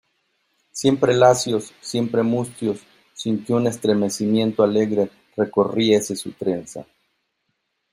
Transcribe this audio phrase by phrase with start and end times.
[0.71, 2.79] siempre lacios, siempre mustios,
[3.13, 6.87] sin que un estremecimiento alegre recorriese su trenza.